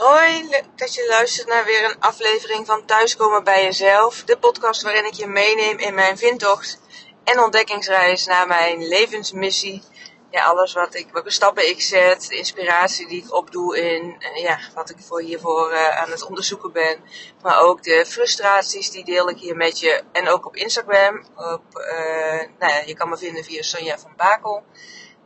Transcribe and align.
Hoi, 0.00 0.48
leuk 0.48 0.64
dat 0.76 0.94
je 0.94 1.06
luistert 1.08 1.48
naar 1.48 1.64
weer 1.64 1.84
een 1.84 2.00
aflevering 2.00 2.66
van 2.66 2.84
Thuiskomen 2.84 3.44
bij 3.44 3.64
Jezelf. 3.64 4.22
De 4.24 4.38
podcast 4.38 4.82
waarin 4.82 5.04
ik 5.04 5.12
je 5.12 5.26
meeneem 5.26 5.78
in 5.78 5.94
mijn 5.94 6.18
vindtocht 6.18 6.80
en 7.24 7.40
ontdekkingsreis 7.40 8.26
naar 8.26 8.46
mijn 8.46 8.88
levensmissie. 8.88 9.82
Ja, 10.30 10.44
alles 10.44 10.72
wat 10.72 10.94
ik, 10.94 11.08
welke 11.12 11.30
stappen 11.30 11.68
ik 11.68 11.80
zet, 11.80 12.28
de 12.28 12.36
inspiratie 12.36 13.08
die 13.08 13.24
ik 13.24 13.34
opdoe 13.34 13.78
in, 13.78 14.16
eh, 14.18 14.42
ja, 14.42 14.58
wat 14.74 14.90
ik 14.90 14.96
voor 15.00 15.20
hiervoor 15.20 15.72
uh, 15.72 16.00
aan 16.00 16.10
het 16.10 16.22
onderzoeken 16.22 16.72
ben. 16.72 17.00
Maar 17.42 17.60
ook 17.60 17.82
de 17.82 18.06
frustraties, 18.06 18.90
die 18.90 19.04
deel 19.04 19.28
ik 19.28 19.38
hier 19.38 19.56
met 19.56 19.80
je. 19.80 20.02
En 20.12 20.28
ook 20.28 20.46
op 20.46 20.56
Instagram. 20.56 21.24
Op, 21.36 21.62
uh, 21.74 22.42
nou 22.58 22.72
ja, 22.72 22.82
je 22.86 22.94
kan 22.94 23.08
me 23.08 23.16
vinden 23.16 23.44
via 23.44 23.62
Sonja 23.62 23.98
van 23.98 24.12
Bakel. 24.16 24.62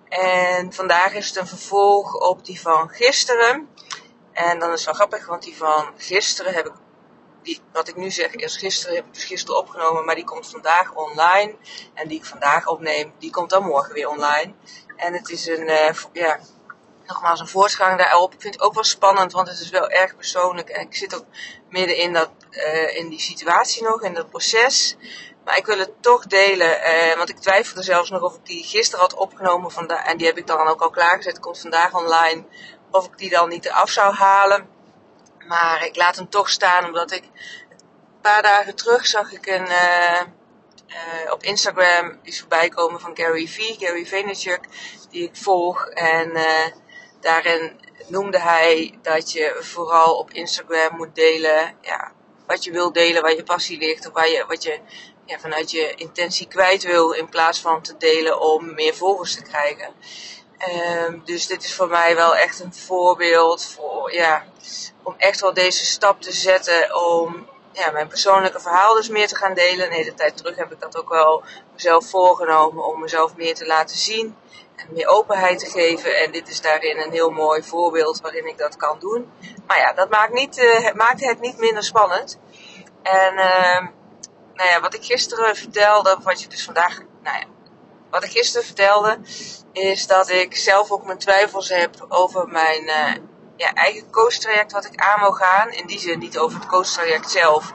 En 0.08 0.72
vandaag 0.72 1.14
is 1.14 1.26
het 1.26 1.36
een 1.36 1.46
vervolg 1.46 2.14
op 2.14 2.44
die 2.44 2.60
van 2.60 2.88
gisteren. 2.88 3.68
En 4.34 4.58
dan 4.58 4.72
is 4.72 4.76
het 4.76 4.84
wel 4.84 4.94
grappig, 4.94 5.26
want 5.26 5.42
die 5.42 5.56
van 5.56 5.92
gisteren 5.96 6.54
heb 6.54 6.66
ik, 6.66 6.72
die, 7.42 7.60
wat 7.72 7.88
ik 7.88 7.96
nu 7.96 8.10
zeg, 8.10 8.34
is 8.34 8.56
gisteren, 8.56 8.96
heb 8.96 9.06
ik 9.06 9.14
dus 9.14 9.24
gisteren 9.24 9.60
opgenomen, 9.60 10.04
maar 10.04 10.14
die 10.14 10.24
komt 10.24 10.50
vandaag 10.50 10.94
online. 10.94 11.56
En 11.94 12.08
die 12.08 12.18
ik 12.18 12.24
vandaag 12.24 12.66
opneem, 12.66 13.12
die 13.18 13.30
komt 13.30 13.50
dan 13.50 13.64
morgen 13.64 13.94
weer 13.94 14.08
online. 14.08 14.52
En 14.96 15.12
het 15.12 15.28
is 15.28 15.46
een, 15.46 15.68
uh, 15.68 15.90
ja, 16.12 16.38
nogmaals 17.06 17.40
een 17.40 17.48
voortgang 17.48 17.98
daarop. 17.98 18.34
Ik 18.34 18.40
vind 18.40 18.54
het 18.54 18.62
ook 18.62 18.74
wel 18.74 18.84
spannend, 18.84 19.32
want 19.32 19.48
het 19.48 19.60
is 19.60 19.70
wel 19.70 19.88
erg 19.88 20.16
persoonlijk. 20.16 20.68
En 20.68 20.80
ik 20.80 20.94
zit 20.94 21.14
ook 21.14 21.24
midden 21.68 21.96
in, 21.96 22.12
dat, 22.12 22.30
uh, 22.50 22.96
in 22.96 23.08
die 23.08 23.20
situatie 23.20 23.82
nog, 23.82 24.02
in 24.02 24.14
dat 24.14 24.30
proces. 24.30 24.96
Maar 25.44 25.56
ik 25.56 25.66
wil 25.66 25.78
het 25.78 26.02
toch 26.02 26.26
delen, 26.26 26.80
uh, 26.80 27.16
want 27.16 27.28
ik 27.28 27.38
twijfelde 27.38 27.82
zelfs 27.82 28.10
nog 28.10 28.22
of 28.22 28.34
ik 28.34 28.46
die 28.46 28.64
gisteren 28.64 29.00
had 29.00 29.14
opgenomen. 29.14 29.72
En 30.04 30.16
die 30.16 30.26
heb 30.26 30.38
ik 30.38 30.46
dan 30.46 30.66
ook 30.66 30.80
al 30.80 30.90
klaargezet, 30.90 31.40
komt 31.40 31.60
vandaag 31.60 31.94
online 31.94 32.44
of 32.94 33.06
ik 33.06 33.18
die 33.18 33.30
dan 33.30 33.48
niet 33.48 33.64
eraf 33.64 33.90
zou 33.90 34.14
halen. 34.14 34.68
Maar 35.48 35.86
ik 35.86 35.96
laat 35.96 36.16
hem 36.16 36.28
toch 36.28 36.48
staan, 36.48 36.84
omdat 36.84 37.12
ik 37.12 37.22
een 37.22 38.20
paar 38.20 38.42
dagen 38.42 38.74
terug 38.74 39.06
zag 39.06 39.32
ik 39.32 39.46
een, 39.46 39.66
uh, 39.66 40.20
uh, 40.88 41.32
op 41.32 41.42
Instagram 41.42 42.18
iets 42.22 42.40
voorbij 42.40 42.68
komen 42.68 43.00
van 43.00 43.16
Gary 43.16 43.46
V, 43.46 43.58
Gary 43.78 44.06
Vaynerchuk, 44.06 44.60
die 45.10 45.22
ik 45.22 45.36
volg. 45.36 45.86
En 45.88 46.30
uh, 46.30 46.66
daarin 47.20 47.80
noemde 48.06 48.38
hij 48.40 48.98
dat 49.02 49.32
je 49.32 49.56
vooral 49.60 50.18
op 50.18 50.30
Instagram 50.30 50.96
moet 50.96 51.14
delen, 51.14 51.76
ja, 51.80 52.12
wat 52.46 52.64
je 52.64 52.70
wil 52.70 52.92
delen, 52.92 53.22
waar 53.22 53.34
je 53.34 53.42
passie 53.42 53.78
ligt, 53.78 54.06
of 54.06 54.12
waar 54.12 54.28
je, 54.28 54.44
wat 54.46 54.62
je 54.62 54.80
ja, 55.24 55.38
vanuit 55.38 55.70
je 55.70 55.94
intentie 55.94 56.48
kwijt 56.48 56.82
wil, 56.82 57.10
in 57.10 57.28
plaats 57.28 57.60
van 57.60 57.82
te 57.82 57.96
delen 57.96 58.40
om 58.40 58.74
meer 58.74 58.94
volgers 58.94 59.34
te 59.34 59.42
krijgen. 59.42 59.94
Um, 61.08 61.22
dus 61.24 61.46
dit 61.46 61.64
is 61.64 61.74
voor 61.74 61.88
mij 61.88 62.14
wel 62.14 62.36
echt 62.36 62.60
een 62.60 62.74
voorbeeld 62.74 63.64
voor, 63.64 64.12
ja, 64.12 64.44
om 65.02 65.14
echt 65.18 65.40
wel 65.40 65.54
deze 65.54 65.84
stap 65.84 66.22
te 66.22 66.32
zetten 66.32 67.04
om 67.06 67.48
ja, 67.72 67.90
mijn 67.90 68.08
persoonlijke 68.08 68.60
verhaal 68.60 68.94
dus 68.94 69.08
meer 69.08 69.28
te 69.28 69.36
gaan 69.36 69.54
delen. 69.54 69.86
Een 69.86 69.92
hele 69.92 70.14
tijd 70.14 70.36
terug 70.36 70.56
heb 70.56 70.72
ik 70.72 70.80
dat 70.80 70.98
ook 70.98 71.08
wel 71.08 71.42
mezelf 71.72 72.06
voorgenomen 72.06 72.84
om 72.84 73.00
mezelf 73.00 73.36
meer 73.36 73.54
te 73.54 73.66
laten 73.66 73.96
zien 73.96 74.36
en 74.76 74.86
meer 74.90 75.08
openheid 75.08 75.58
te 75.58 75.70
geven. 75.70 76.18
En 76.18 76.32
dit 76.32 76.48
is 76.48 76.60
daarin 76.60 76.98
een 76.98 77.12
heel 77.12 77.30
mooi 77.30 77.62
voorbeeld 77.62 78.20
waarin 78.20 78.46
ik 78.46 78.58
dat 78.58 78.76
kan 78.76 78.98
doen. 78.98 79.32
Maar 79.66 79.78
ja, 79.78 79.92
dat 79.92 80.10
maakt, 80.10 80.32
niet, 80.32 80.58
uh, 80.58 80.84
het 80.84 80.94
maakt 80.94 81.24
het 81.24 81.40
niet 81.40 81.58
minder 81.58 81.84
spannend. 81.84 82.38
En 83.02 83.34
uh, 83.34 83.86
nou 84.54 84.68
ja, 84.68 84.80
wat 84.80 84.94
ik 84.94 85.04
gisteren 85.04 85.56
vertelde, 85.56 86.18
wat 86.22 86.42
je 86.42 86.48
dus 86.48 86.64
vandaag, 86.64 86.98
nou 87.22 87.38
ja, 87.38 87.44
wat 88.14 88.24
ik 88.24 88.30
gisteren 88.30 88.66
vertelde, 88.66 89.18
is 89.72 90.06
dat 90.06 90.28
ik 90.28 90.56
zelf 90.56 90.90
ook 90.90 91.04
mijn 91.04 91.18
twijfels 91.18 91.68
heb 91.68 92.06
over 92.08 92.48
mijn 92.48 92.82
uh, 92.82 93.12
ja, 93.56 93.72
eigen 93.72 94.10
coach-traject 94.10 94.72
wat 94.72 94.84
ik 94.84 95.00
aan 95.00 95.20
wil 95.20 95.32
gaan. 95.32 95.70
In 95.70 95.86
die 95.86 95.98
zin 95.98 96.18
niet 96.18 96.38
over 96.38 96.58
het 96.58 96.68
coach-traject 96.68 97.30
zelf, 97.30 97.72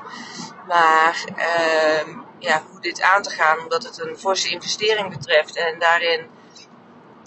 maar 0.68 1.24
uh, 1.38 2.16
ja, 2.40 2.64
hoe 2.72 2.82
dit 2.82 3.02
aan 3.02 3.22
te 3.22 3.30
gaan, 3.30 3.60
omdat 3.60 3.84
het 3.84 4.00
een 4.00 4.18
forse 4.18 4.50
investering 4.50 5.10
betreft. 5.10 5.56
En 5.56 5.80
daarin 5.80 6.30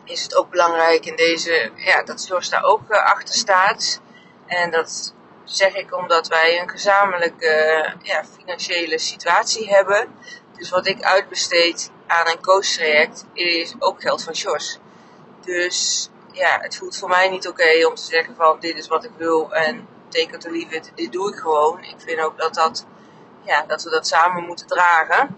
is 0.05 0.23
het 0.23 0.37
ook 0.37 0.51
belangrijk 0.51 1.07
in 1.07 1.17
deze, 1.17 1.71
ja, 1.77 2.03
dat 2.03 2.27
Jos 2.27 2.49
daar 2.49 2.65
ook 2.65 2.83
uh, 2.89 3.05
achter 3.05 3.35
staat. 3.35 4.01
En 4.47 4.71
dat 4.71 5.15
zeg 5.45 5.75
ik 5.75 5.97
omdat 5.97 6.29
wij 6.29 6.61
een 6.61 6.71
gezamenlijke 6.71 7.85
uh, 7.87 8.03
ja, 8.03 8.25
financiële 8.39 8.99
situatie 8.99 9.69
hebben. 9.69 10.09
Dus 10.63 10.71
wat 10.71 10.87
ik 10.87 11.03
uitbesteed 11.03 11.91
aan 12.07 12.29
een 12.29 12.41
coach-traject 12.41 13.25
is 13.33 13.75
ook 13.79 14.01
geld 14.01 14.23
van 14.23 14.33
Jos. 14.33 14.79
Dus 15.45 16.09
ja, 16.33 16.59
het 16.61 16.77
voelt 16.77 16.97
voor 16.97 17.09
mij 17.09 17.29
niet 17.29 17.49
oké 17.49 17.87
om 17.87 17.95
te 17.95 18.03
zeggen 18.03 18.35
van 18.37 18.57
dit 18.61 18.79
is 18.79 18.89
wat 18.89 19.05
ik 19.05 19.11
wil 19.17 19.53
en 19.53 19.89
it 20.13 20.41
to 20.41 20.51
leave 20.51 20.75
it, 20.75 20.93
dit 20.95 21.13
doe 21.13 21.33
ik 21.33 21.39
gewoon. 21.39 21.85
Ik 21.85 21.95
vind 21.99 22.21
ook 22.21 22.39
dat, 22.39 22.55
dat, 22.55 22.87
ja, 23.43 23.65
dat 23.67 23.83
we 23.83 23.91
dat 23.91 24.07
samen 24.07 24.45
moeten 24.45 24.67
dragen. 24.67 25.37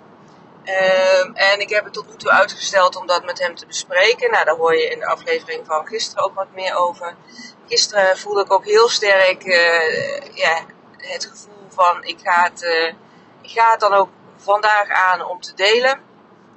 Um, 0.64 1.34
en 1.34 1.60
ik 1.60 1.68
heb 1.68 1.84
het 1.84 1.92
tot 1.92 2.08
nu 2.08 2.16
toe 2.16 2.30
uitgesteld 2.30 2.96
om 2.96 3.06
dat 3.06 3.24
met 3.24 3.38
hem 3.38 3.54
te 3.54 3.66
bespreken. 3.66 4.30
Nou, 4.30 4.44
daar 4.44 4.56
hoor 4.56 4.76
je 4.76 4.90
in 4.90 4.98
de 4.98 5.06
aflevering 5.06 5.66
van 5.66 5.86
gisteren 5.86 6.24
ook 6.24 6.34
wat 6.34 6.54
meer 6.54 6.76
over. 6.76 7.16
Gisteren 7.68 8.18
voelde 8.18 8.40
ik 8.40 8.52
ook 8.52 8.64
heel 8.64 8.88
sterk 8.88 9.44
uh, 9.44 10.34
ja, 10.34 10.64
het 10.96 11.24
gevoel 11.24 11.68
van 11.68 12.04
ik 12.04 12.18
ga 12.22 12.42
het, 12.42 12.62
uh, 12.62 12.86
ik 13.42 13.50
ga 13.50 13.70
het 13.70 13.80
dan 13.80 13.92
ook 13.92 14.08
vandaag 14.44 14.88
aan 14.88 15.24
om 15.24 15.40
te 15.40 15.54
delen. 15.54 16.00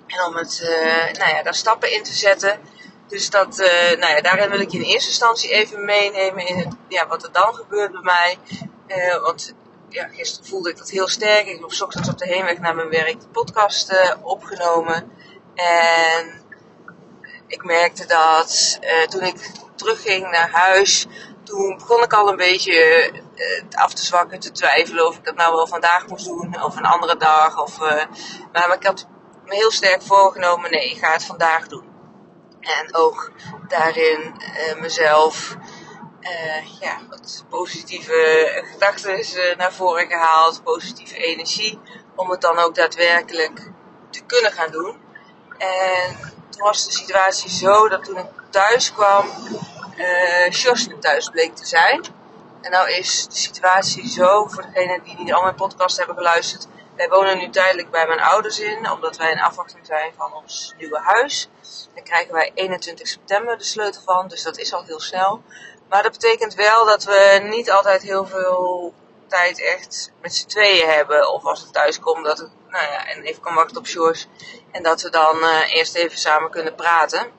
En 0.08 0.26
om 0.26 0.36
het, 0.36 0.60
uh, 0.64 1.20
nou 1.20 1.36
ja, 1.36 1.44
daar 1.44 1.56
stappen 1.56 1.92
in 1.92 2.04
te 2.04 2.14
zetten. 2.14 2.60
Dus 3.08 3.30
dat, 3.30 3.60
uh, 3.60 4.00
nou 4.00 4.14
ja, 4.14 4.22
daarin 4.22 4.50
wil 4.50 4.60
ik 4.60 4.72
je 4.72 4.78
in 4.78 4.84
eerste 4.84 5.10
instantie 5.10 5.50
even 5.50 5.86
meenemen 5.86 6.48
in 6.48 6.58
het, 6.58 6.76
ja, 6.88 7.08
wat 7.08 7.24
er 7.24 7.32
dan 7.32 7.54
gebeurt 7.56 7.92
bij 7.92 8.02
mij. 8.02 8.38
Uh, 8.88 9.22
want 9.22 9.54
ja, 9.90 10.08
gisteren 10.08 10.50
voelde 10.50 10.70
ik 10.70 10.78
dat 10.78 10.90
heel 10.90 11.08
sterk. 11.08 11.48
Ik 11.48 11.60
heb 11.60 11.72
s 11.72 11.82
ochtends 11.82 12.10
op 12.10 12.18
de 12.18 12.28
heenweg 12.28 12.60
naar 12.60 12.76
mijn 12.76 12.90
werk 12.90 13.20
de 13.20 13.28
podcast 13.28 13.94
opgenomen. 14.22 15.12
En 15.56 16.42
ik 17.48 17.64
merkte 17.64 18.06
dat 18.06 18.80
toen 19.10 19.24
ik 19.24 19.52
terugging 19.76 20.32
naar 20.32 20.50
huis, 20.52 21.06
toen 21.44 21.78
begon 21.78 22.04
ik 22.04 22.14
al 22.14 22.30
een 22.30 22.36
beetje 22.36 23.12
af 23.72 23.94
te 23.94 24.06
zwakken, 24.06 24.40
te 24.40 24.52
twijfelen 24.52 25.08
of 25.08 25.18
ik 25.18 25.26
dat 25.26 25.36
nou 25.36 25.56
wel 25.56 25.68
vandaag 25.68 26.08
moest 26.08 26.26
doen 26.26 26.64
of 26.64 26.76
een 26.76 26.86
andere 26.86 27.18
dag. 27.18 27.62
Of, 27.62 27.80
maar 28.52 28.74
ik 28.74 28.86
had 28.86 29.08
me 29.46 29.56
heel 29.56 29.72
sterk 29.72 30.02
voorgenomen, 30.02 30.72
nee, 30.72 30.90
ik 30.90 30.98
ga 30.98 31.12
het 31.12 31.26
vandaag 31.26 31.68
doen. 31.68 31.86
En 32.60 32.96
ook 32.96 33.32
daarin 33.68 34.36
uh, 34.40 34.82
mezelf 34.82 35.58
ja, 36.80 36.98
wat 37.10 37.46
positieve 37.50 38.50
gedachten 38.72 39.58
naar 39.58 39.74
voren 39.74 40.08
gehaald, 40.08 40.64
positieve 40.64 41.16
energie, 41.16 41.80
om 42.16 42.30
het 42.30 42.42
dan 42.42 42.58
ook 42.58 42.76
daadwerkelijk 42.76 43.72
te 44.10 44.24
kunnen 44.26 44.52
gaan 44.52 44.72
doen. 44.72 44.98
En 45.58 46.18
toen 46.50 46.62
was 46.62 46.86
de 46.86 46.92
situatie 46.92 47.50
zo 47.50 47.88
dat 47.88 48.04
toen 48.04 48.18
ik 48.18 48.26
thuis 48.50 48.94
kwam, 48.94 49.26
uh, 49.98 51.00
thuis 51.00 51.30
bleek 51.30 51.56
te 51.56 51.66
zijn. 51.66 52.02
En 52.68 52.74
nou 52.74 52.92
is 52.92 53.28
de 53.28 53.36
situatie 53.36 54.08
zo, 54.10 54.46
voor 54.48 54.64
degenen 54.72 55.04
die 55.04 55.16
niet 55.18 55.34
al 55.34 55.42
mijn 55.42 55.56
podcast 55.56 55.98
hebben 55.98 56.16
geluisterd, 56.16 56.68
wij 56.96 57.10
wonen 57.10 57.38
nu 57.38 57.50
tijdelijk 57.50 57.92
bij 57.92 58.08
mijn 58.08 58.20
ouders 58.20 58.60
in, 58.60 58.92
omdat 58.92 59.18
wij 59.18 59.32
in 59.32 59.40
afwachting 59.40 59.86
zijn 59.86 60.14
van 60.18 60.34
ons 60.34 60.74
nieuwe 60.78 61.00
huis. 61.00 61.50
Daar 61.94 62.04
krijgen 62.04 62.34
wij 62.34 62.52
21 62.54 63.08
september 63.08 63.58
de 63.58 63.64
sleutel 63.64 64.02
van, 64.02 64.28
dus 64.28 64.44
dat 64.44 64.58
is 64.58 64.74
al 64.74 64.84
heel 64.84 65.00
snel. 65.00 65.42
Maar 65.90 66.04
dat 66.04 66.12
betekent 66.12 66.54
wel 66.54 66.86
dat 66.86 67.04
we 67.04 67.40
niet 67.44 67.72
altijd 67.72 68.02
heel 68.02 68.26
veel 68.26 68.94
tijd 69.28 69.62
echt 69.62 70.12
met 70.22 70.36
z'n 70.36 70.48
tweeën 70.48 70.90
hebben. 70.90 71.34
Of 71.34 71.46
als 71.46 71.62
het 71.62 71.74
thuis 71.74 72.00
komt, 72.00 72.26
dat 72.26 72.38
het, 72.38 72.50
nou 72.70 72.86
ja, 72.86 73.08
en 73.08 73.22
even 73.22 73.42
kan 73.42 73.54
wachten 73.56 73.78
op 73.78 73.88
Sjors. 73.88 74.28
En 74.72 74.84
dat 74.84 75.02
we 75.02 75.10
dan 75.10 75.38
uh, 75.38 75.74
eerst 75.74 75.96
even 75.96 76.18
samen 76.18 76.50
kunnen 76.50 76.76
praten. 76.76 77.32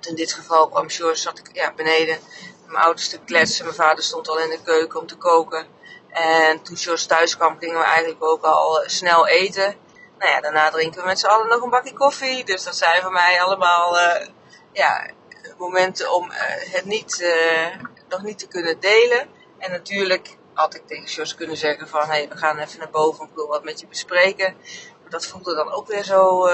In 0.00 0.14
dit 0.14 0.32
geval 0.32 0.68
kwam 0.68 0.90
Sjors, 0.90 1.22
zat 1.22 1.38
ik 1.38 1.48
ja, 1.52 1.72
beneden 1.72 2.18
mijn 2.66 2.84
ouders 2.84 3.08
te 3.08 3.18
kletsen. 3.18 3.64
Mijn 3.64 3.76
vader 3.76 4.04
stond 4.04 4.28
al 4.28 4.38
in 4.38 4.50
de 4.50 4.62
keuken 4.62 5.00
om 5.00 5.06
te 5.06 5.16
koken. 5.16 5.66
En 6.08 6.62
toen 6.62 6.76
Jos 6.76 7.06
thuis 7.06 7.36
kwam, 7.36 7.58
gingen 7.58 7.78
we 7.78 7.84
eigenlijk 7.84 8.24
ook 8.24 8.44
al 8.44 8.82
snel 8.86 9.26
eten. 9.26 9.76
Nou 10.18 10.30
ja, 10.30 10.40
daarna 10.40 10.70
drinken 10.70 11.00
we 11.00 11.06
met 11.06 11.18
z'n 11.18 11.26
allen 11.26 11.48
nog 11.48 11.62
een 11.62 11.70
bakje 11.70 11.92
koffie. 11.92 12.44
Dus 12.44 12.64
dat 12.64 12.76
zijn 12.76 13.02
voor 13.02 13.12
mij 13.12 13.42
allemaal 13.42 13.96
uh, 13.96 14.26
ja, 14.72 15.10
momenten 15.58 16.12
om 16.12 16.30
uh, 16.30 16.36
het 16.72 16.84
niet, 16.84 17.20
uh, 17.20 17.66
nog 18.08 18.22
niet 18.22 18.38
te 18.38 18.48
kunnen 18.48 18.80
delen. 18.80 19.28
En 19.58 19.70
natuurlijk 19.70 20.36
had 20.52 20.74
ik 20.74 20.86
tegen 20.86 21.04
Jos 21.04 21.34
kunnen 21.34 21.56
zeggen 21.56 21.88
van... 21.88 22.00
hé, 22.00 22.06
hey, 22.06 22.28
we 22.28 22.36
gaan 22.36 22.58
even 22.58 22.78
naar 22.78 22.90
boven, 22.90 23.24
ik 23.24 23.34
wil 23.34 23.46
wat 23.46 23.64
met 23.64 23.80
je 23.80 23.86
bespreken. 23.86 24.56
Maar 25.02 25.10
dat 25.10 25.26
voelde 25.26 25.54
dan 25.54 25.72
ook 25.72 25.86
weer 25.86 26.04
zo, 26.04 26.48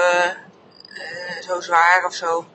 zo 1.41 1.59
zwaar 1.59 2.05
of 2.05 2.13
zo. 2.13 2.45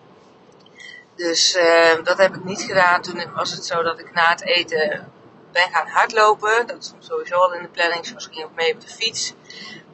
Dus 1.17 1.59
dat 2.03 2.19
heb 2.19 2.35
ik 2.35 2.45
niet 2.45 2.63
gedaan. 2.63 3.03
Toen 3.03 3.33
was 3.35 3.51
het 3.51 3.65
zo 3.65 3.83
dat 3.83 3.99
ik 3.99 4.13
na 4.13 4.29
het 4.29 4.43
eten 4.43 5.13
ben 5.53 5.71
gaan 5.71 5.89
hardlopen. 5.89 6.67
Dat 6.67 6.85
stond 6.85 7.05
sowieso 7.05 7.35
al 7.35 7.55
in 7.55 7.63
de 7.63 7.69
planning. 7.69 8.07
Zoals 8.07 8.27
ging 8.33 8.45
ook 8.45 8.55
mee 8.55 8.75
op 8.75 8.81
de 8.81 8.89
fiets. 8.89 9.35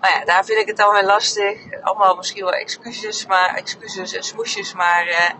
Maar 0.00 0.10
ja, 0.10 0.24
daar 0.24 0.44
vind 0.44 0.58
ik 0.58 0.66
het 0.66 0.76
dan 0.76 0.92
weer 0.92 1.04
lastig. 1.04 1.82
Allemaal 1.82 2.16
misschien 2.16 2.44
wel 2.44 2.52
excuses, 2.52 3.26
maar 3.26 3.54
excuses 3.54 4.12
en 4.12 4.22
smoesjes. 4.22 4.74
Maar 4.74 5.06
uh, 5.06 5.30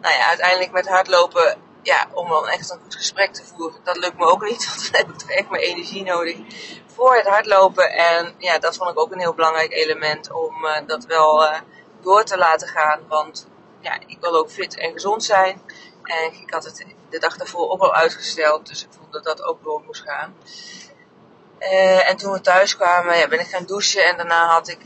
nou 0.00 0.14
ja, 0.14 0.28
uiteindelijk 0.28 0.72
met 0.72 0.88
hardlopen 0.88 1.56
ja, 1.82 2.06
om 2.12 2.28
dan 2.28 2.48
echt 2.48 2.70
een 2.70 2.80
goed 2.82 2.94
gesprek 2.94 3.32
te 3.32 3.44
voeren, 3.44 3.80
dat 3.84 3.96
lukt 3.96 4.18
me 4.18 4.26
ook 4.26 4.42
niet. 4.44 4.66
Want 4.68 4.92
dan 4.92 5.00
heb 5.00 5.10
ik 5.10 5.18
toch 5.18 5.30
echt 5.30 5.50
mijn 5.50 5.62
energie 5.62 6.04
nodig 6.04 6.36
voor 6.86 7.16
het 7.16 7.26
hardlopen. 7.26 7.92
En 7.92 8.34
ja, 8.38 8.58
dat 8.58 8.76
vond 8.76 8.90
ik 8.90 8.98
ook 8.98 9.12
een 9.12 9.18
heel 9.18 9.34
belangrijk 9.34 9.72
element 9.72 10.32
om 10.32 10.64
uh, 10.64 10.76
dat 10.86 11.04
wel 11.04 11.46
door 12.00 12.24
te 12.24 12.38
laten 12.38 12.68
gaan. 12.68 13.00
Want 13.08 13.46
ja, 13.82 13.98
ik 14.06 14.16
wil 14.20 14.36
ook 14.36 14.50
fit 14.50 14.76
en 14.76 14.92
gezond 14.92 15.24
zijn. 15.24 15.62
En 16.02 16.32
ik 16.32 16.52
had 16.52 16.64
het 16.64 16.86
de 17.10 17.18
dag 17.18 17.36
daarvoor 17.36 17.70
ook 17.70 17.80
al 17.80 17.94
uitgesteld. 17.94 18.66
Dus 18.66 18.82
ik 18.82 18.88
vond 18.98 19.12
dat 19.12 19.24
dat 19.24 19.42
ook 19.42 19.62
door 19.62 19.82
moest 19.86 20.02
gaan. 20.02 20.36
Uh, 21.60 22.08
en 22.10 22.16
toen 22.16 22.32
we 22.32 22.40
thuis 22.40 22.76
kwamen, 22.76 23.16
ja, 23.16 23.28
ben 23.28 23.40
ik 23.40 23.46
gaan 23.46 23.64
douchen. 23.64 24.04
En 24.04 24.16
daarna 24.16 24.46
had 24.46 24.68
ik 24.68 24.80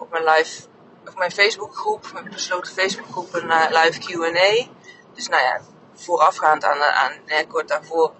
op 0.00 0.10
mijn 0.10 0.24
live, 0.24 0.62
op 1.08 1.16
mijn 1.16 1.32
Facebookgroep, 1.32 2.10
mijn 2.12 2.30
besloten 2.30 2.72
Facebookgroep, 2.72 3.34
een 3.34 3.46
live 3.68 3.98
Q&A. 3.98 4.66
Dus 5.14 5.28
nou 5.28 5.42
ja, 5.42 5.60
voorafgaand 5.94 6.64
aan, 6.64 6.82
aan 6.82 7.46
kort 7.46 7.68
daarvoor 7.68 8.12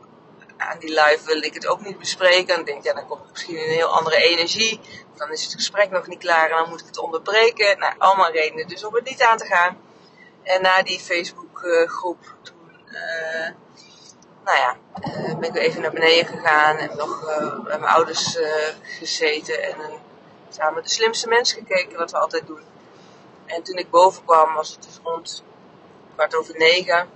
aan 0.63 0.79
die 0.79 0.89
live 0.89 1.21
wil 1.25 1.43
ik 1.43 1.55
het 1.55 1.67
ook 1.67 1.81
niet 1.81 1.99
bespreken. 1.99 2.57
Dan 2.57 2.65
denk 2.65 2.79
ik, 2.79 2.85
ja, 2.85 2.93
dan 2.93 3.07
komt 3.07 3.31
misschien 3.31 3.57
een 3.57 3.71
heel 3.71 3.89
andere 3.89 4.17
energie. 4.17 4.81
Dan 5.17 5.31
is 5.31 5.45
het 5.45 5.55
gesprek 5.55 5.91
nog 5.91 6.07
niet 6.07 6.19
klaar 6.19 6.51
en 6.51 6.57
dan 6.57 6.69
moet 6.69 6.81
ik 6.81 6.87
het 6.87 6.99
onderbreken. 6.99 7.79
Nou, 7.79 7.95
allemaal 7.99 8.31
redenen 8.31 8.69
dus 8.69 8.85
om 8.85 8.95
het 8.95 9.05
niet 9.05 9.23
aan 9.23 9.37
te 9.37 9.47
gaan. 9.47 9.79
En 10.43 10.63
na 10.63 10.83
die 10.83 11.01
Facebookgroep, 11.01 12.35
toen, 12.43 12.71
uh, 12.87 13.51
nou 14.45 14.59
ja, 14.59 14.77
uh, 15.07 15.39
ben 15.39 15.49
ik 15.49 15.57
even 15.57 15.83
naar 15.83 15.93
beneden 15.93 16.27
gegaan 16.27 16.77
en 16.77 16.97
nog 16.97 17.25
bij 17.65 17.79
mijn 17.79 17.93
ouders 17.93 18.39
gezeten 18.83 19.63
en 19.63 19.77
samen 20.49 20.83
de 20.83 20.89
slimste 20.89 21.29
mens 21.29 21.53
gekeken, 21.53 21.99
wat 21.99 22.11
we 22.11 22.19
altijd 22.19 22.47
doen. 22.47 22.63
En 23.47 23.63
toen 23.63 23.77
ik 23.77 23.91
boven 23.91 24.25
kwam, 24.25 24.55
was 24.55 24.71
het 24.71 24.83
dus 24.83 25.01
rond 25.03 25.43
kwart 26.15 26.35
over 26.35 26.57
negen. 26.59 27.09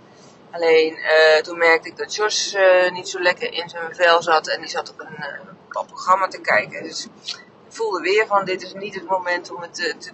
Alleen 0.50 0.99
toen 1.43 1.58
merkte 1.58 1.88
ik 1.88 1.96
dat 1.96 2.14
Jos 2.14 2.56
niet 2.93 3.08
zo 3.08 3.20
lekker 3.20 3.52
in 3.52 3.69
zijn 3.69 3.94
vel 3.94 4.22
zat 4.22 4.49
en 4.49 4.61
die 4.61 4.70
zat 4.70 4.90
op 4.90 5.00
een 5.00 5.17
uh, 5.19 5.87
programma 5.87 6.29
te 6.29 6.40
kijken. 6.40 6.82
Dus 6.82 7.05
ik 7.05 7.43
voelde 7.69 8.00
weer 8.00 8.26
van 8.26 8.44
dit 8.44 8.62
is 8.62 8.72
niet 8.72 8.94
het 8.94 9.08
moment 9.08 9.50
om 9.50 9.62
het 9.62 9.75
te, 9.75 9.94
te 9.99 10.12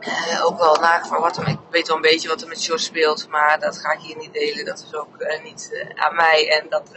delen. 0.00 0.42
ook 0.44 0.58
wel 0.58 0.74
nagevraagd 0.74 1.36
wat 1.36 1.46
ik 1.46 1.58
weet 1.70 1.86
wel 1.86 1.96
een 1.96 2.02
beetje 2.02 2.28
wat 2.28 2.42
er 2.42 2.48
met 2.48 2.64
Jos 2.64 2.84
speelt, 2.84 3.28
maar 3.28 3.60
dat 3.60 3.78
ga 3.78 3.92
ik 3.92 4.00
hier 4.00 4.16
niet 4.16 4.32
delen. 4.32 4.64
Dat 4.64 4.84
is 4.86 4.94
ook 4.94 5.26
niet 5.42 5.86
aan 5.94 6.14
mij 6.14 6.58
en 6.58 6.66
dat 6.68 6.88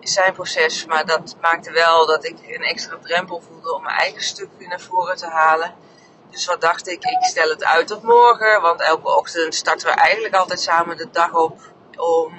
is 0.00 0.12
zijn 0.12 0.32
proces. 0.32 0.86
Maar 0.86 1.06
dat 1.06 1.36
maakte 1.40 1.72
wel 1.72 2.06
dat 2.06 2.24
ik 2.24 2.38
een 2.42 2.62
extra 2.62 2.96
drempel 3.02 3.42
voelde 3.48 3.74
om 3.74 3.82
mijn 3.82 3.96
eigen 3.96 4.22
stuk 4.22 4.48
weer 4.58 4.68
naar 4.68 4.80
voren 4.80 5.16
te 5.16 5.26
halen. 5.26 5.74
Dus 6.30 6.46
wat 6.46 6.60
dacht 6.60 6.88
ik, 6.88 7.04
ik 7.04 7.24
stel 7.24 7.48
het 7.48 7.64
uit 7.64 7.86
tot 7.86 8.02
morgen. 8.02 8.60
Want 8.60 8.80
elke 8.80 9.16
ochtend 9.16 9.54
starten 9.54 9.86
we 9.86 9.94
eigenlijk 9.94 10.34
altijd 10.34 10.60
samen 10.60 10.96
de 10.96 11.10
dag 11.10 11.32
op. 11.32 11.60
Om, 11.96 12.38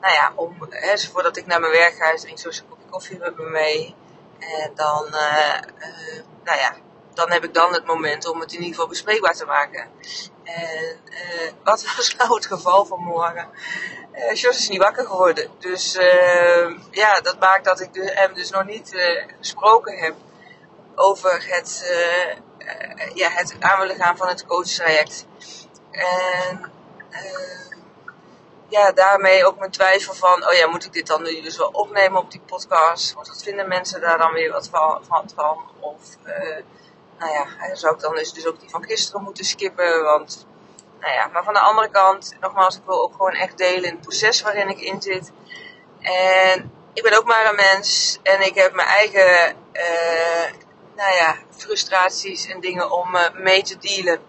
nou 0.00 0.14
ja, 0.14 0.32
om, 0.34 0.56
hè, 0.70 0.98
voordat 0.98 1.36
ik 1.36 1.46
naar 1.46 1.60
mijn 1.60 1.72
werk 1.72 1.94
ga, 1.94 2.14
drink 2.14 2.38
ik 2.38 2.38
zo 2.38 2.48
een 2.48 2.68
kopje 2.68 2.88
koffie 2.90 3.18
met 3.18 3.36
me 3.36 3.48
mee. 3.50 3.94
En 4.38 4.72
dan, 4.74 5.06
nou 6.44 6.58
ja, 6.58 6.74
dan 7.18 7.32
heb 7.32 7.44
ik 7.44 7.54
dan 7.54 7.72
het 7.72 7.86
moment 7.86 8.28
om 8.28 8.40
het 8.40 8.52
in 8.52 8.58
ieder 8.58 8.74
geval 8.74 8.88
bespreekbaar 8.88 9.34
te 9.34 9.44
maken. 9.44 9.86
En 10.44 10.98
wat 11.64 11.84
was 11.96 12.16
nou 12.16 12.34
het 12.34 12.46
geval 12.46 12.84
van 12.84 13.00
morgen? 13.00 13.48
Uh, 14.14 14.34
Jos 14.34 14.58
is 14.58 14.68
niet 14.68 14.82
wakker 14.82 15.06
geworden. 15.06 15.50
Dus 15.58 15.92
ja, 16.90 17.20
dat 17.20 17.38
maakt 17.40 17.64
dat 17.64 17.80
ik 17.80 17.90
hem 17.92 18.34
dus 18.34 18.50
nog 18.50 18.64
niet 18.64 18.92
gesproken 19.40 19.98
heb 19.98 20.14
over 20.94 21.44
het 21.48 21.90
uh, 21.90 23.14
ja, 23.14 23.30
het 23.30 23.56
aan 23.60 23.80
willen 23.80 23.96
gaan 23.96 24.16
van 24.16 24.28
het 24.28 24.46
coachtraject. 24.46 25.26
En 25.90 26.72
uh, 27.10 27.78
ja, 28.68 28.92
daarmee 28.92 29.46
ook 29.46 29.58
mijn 29.58 29.70
twijfel 29.70 30.14
van, 30.14 30.46
oh 30.46 30.52
ja, 30.52 30.66
moet 30.66 30.84
ik 30.84 30.92
dit 30.92 31.06
dan 31.06 31.22
nu 31.22 31.40
dus 31.40 31.56
wel 31.56 31.68
opnemen 31.68 32.20
op 32.20 32.30
die 32.30 32.40
podcast? 32.40 33.12
Want 33.12 33.28
wat 33.28 33.42
vinden 33.42 33.68
mensen 33.68 34.00
daar 34.00 34.18
dan 34.18 34.32
weer 34.32 34.52
wat 34.52 34.68
van? 34.68 35.04
van? 35.34 35.58
Of, 35.80 36.16
uh, 36.26 36.56
nou 37.18 37.32
ja, 37.32 37.74
zou 37.74 37.94
ik 37.94 38.00
dan 38.00 38.14
dus, 38.14 38.32
dus 38.32 38.46
ook 38.46 38.60
die 38.60 38.70
van 38.70 38.84
gisteren 38.84 39.22
moeten 39.22 39.44
skippen? 39.44 40.02
Want, 40.02 40.46
nou 41.00 41.12
ja, 41.12 41.26
maar 41.26 41.44
van 41.44 41.54
de 41.54 41.60
andere 41.60 41.88
kant, 41.88 42.36
nogmaals, 42.40 42.76
ik 42.76 42.82
wil 42.86 43.02
ook 43.02 43.12
gewoon 43.12 43.34
echt 43.34 43.58
delen 43.58 43.84
in 43.84 43.94
het 43.94 44.00
proces 44.00 44.42
waarin 44.42 44.68
ik 44.68 44.80
in 44.80 45.02
zit. 45.02 45.32
En 46.00 46.72
ik 46.92 47.02
ben 47.02 47.18
ook 47.18 47.24
maar 47.24 47.48
een 47.48 47.54
mens 47.54 48.18
en 48.22 48.40
ik 48.40 48.54
heb 48.54 48.74
mijn 48.74 48.88
eigen 48.88 49.56
nou 50.98 51.14
ja, 51.14 51.36
frustraties 51.50 52.46
en 52.46 52.60
dingen 52.60 52.90
om 52.90 53.14
uh, 53.14 53.30
mee 53.34 53.62
te 53.62 53.78
dealen. 53.78 54.20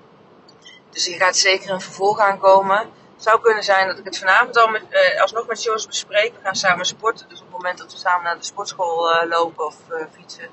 Dus 0.90 1.06
hier 1.06 1.18
gaat 1.18 1.38
zeker 1.38 1.70
een 1.70 1.82
vervolg 1.82 2.20
aankomen. 2.20 2.78
Het 2.78 3.24
zou 3.24 3.42
kunnen 3.42 3.64
zijn 3.64 3.88
dat 3.88 3.98
ik 3.98 4.06
het 4.06 4.18
vanavond 4.18 4.58
al 4.58 4.68
met, 4.68 4.84
uh, 4.90 5.22
alsnog 5.22 5.48
met 5.48 5.64
Jos 5.64 5.88
bespreek. 5.88 6.34
We 6.36 6.42
gaan 6.44 6.56
samen 6.56 6.86
sporten. 6.86 7.30
Dus 7.30 7.40
op 7.40 7.46
het 7.46 7.56
moment 7.56 7.78
dat 7.78 7.92
we 7.92 7.98
samen 7.98 8.24
naar 8.24 8.38
de 8.38 8.44
sportschool 8.44 9.26
lopen 9.28 9.66
of 9.66 9.76
fietsen, 10.18 10.50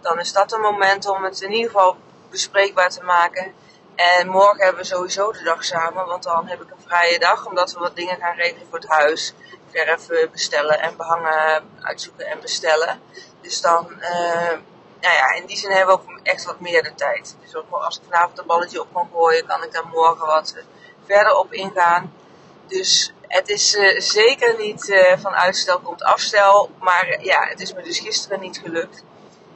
dan 0.00 0.18
is 0.18 0.32
dat 0.32 0.52
een 0.52 0.60
moment 0.60 1.08
om 1.08 1.24
het 1.24 1.40
in 1.40 1.52
ieder 1.52 1.70
geval 1.70 1.96
bespreekbaar 2.30 2.90
te 2.90 3.02
maken. 3.02 3.54
En 3.94 4.28
morgen 4.28 4.64
hebben 4.64 4.82
we 4.82 4.86
sowieso 4.86 5.32
de 5.32 5.42
dag 5.42 5.64
samen, 5.64 6.06
want 6.06 6.22
dan 6.22 6.46
heb 6.46 6.62
ik 6.62 6.70
een 6.70 6.84
vrije 6.86 7.18
dag, 7.18 7.46
omdat 7.46 7.72
we 7.72 7.78
wat 7.78 7.96
dingen 7.96 8.16
gaan 8.16 8.34
regelen 8.34 8.66
voor 8.70 8.78
het 8.78 8.88
huis. 8.88 9.34
Verf 9.70 10.30
bestellen 10.32 10.80
en 10.80 10.96
behangen 10.96 11.64
uitzoeken 11.80 12.26
en 12.26 12.40
bestellen. 12.40 13.00
Dus 13.40 13.60
dan 13.60 14.00
nou 15.00 15.14
ja, 15.14 15.32
in 15.32 15.46
die 15.46 15.56
zin 15.56 15.70
hebben 15.70 15.94
we 15.94 16.02
ook 16.02 16.20
echt 16.22 16.44
wat 16.44 16.60
meer 16.60 16.82
de 16.82 16.94
tijd. 16.94 17.36
Dus 17.40 17.56
ook 17.56 17.70
als 17.70 17.96
ik 17.96 18.02
vanavond 18.08 18.38
een 18.38 18.46
balletje 18.46 18.80
op 18.80 18.88
kan 18.92 19.08
gooien, 19.12 19.46
kan 19.46 19.62
ik 19.62 19.72
daar 19.72 19.86
morgen 19.86 20.26
wat 20.26 20.54
eh, 20.56 20.62
verder 21.06 21.36
op 21.36 21.52
ingaan. 21.52 22.12
Dus 22.66 23.12
het 23.26 23.48
is 23.48 23.74
uh, 23.74 24.00
zeker 24.00 24.56
niet 24.58 25.14
van 25.18 25.32
uitstel 25.32 25.80
komt 25.80 26.02
afstel. 26.02 26.70
Maar 26.78 27.24
ja, 27.24 27.44
het 27.44 27.60
is 27.60 27.74
me 27.74 27.82
dus 27.82 27.98
gisteren 27.98 28.40
niet 28.40 28.58
gelukt. 28.58 29.04